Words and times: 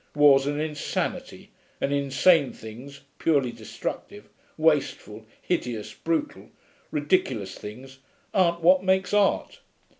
War's 0.15 0.47
an 0.47 0.59
insanity; 0.59 1.51
and 1.79 1.93
insane 1.93 2.53
things, 2.53 3.01
purely 3.19 3.51
destructive, 3.51 4.29
wasteful, 4.57 5.27
hideous, 5.39 5.93
brutal, 5.93 6.49
ridiculous 6.89 7.55
things, 7.55 7.99
aren't 8.33 8.61
what 8.61 8.83
makes 8.83 9.13
art. 9.13 9.59